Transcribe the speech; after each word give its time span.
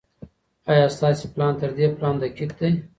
ايا 0.71 0.87
ستاسي 0.95 1.25
پلان 1.35 1.53
تر 1.61 1.69
دې 1.77 1.85
پلان 1.97 2.15
دقيق 2.21 2.51
دی؟ 2.59 2.71